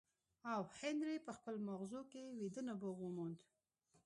او 0.53 0.61
هنري 0.79 1.17
په 1.27 1.31
خپلو 1.37 1.57
ماغزو 1.67 2.01
کې 2.11 2.21
ويده 2.37 2.61
نبوغ 2.69 2.97
وموند. 3.01 3.39